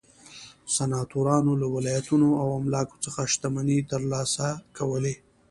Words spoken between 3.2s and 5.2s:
شتمنۍ ترلاسه کولې.